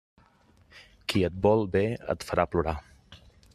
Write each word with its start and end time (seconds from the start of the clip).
Qui 1.13 1.21
et 1.29 1.37
vol 1.47 1.63
bé 1.77 1.85
et 2.15 2.27
farà 2.31 2.49
plorar. 2.55 2.77